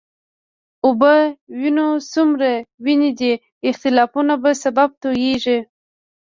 [0.87, 1.13] وبه
[1.59, 2.49] وینو څومره
[2.83, 3.31] وینې د دې
[3.69, 5.59] اختلافونو په سبب تویېږي.